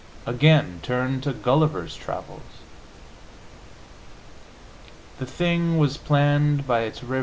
[0.25, 2.63] Again, turn to "Gulliver's Travels."
[5.19, 7.19] The thing was planned by its rev.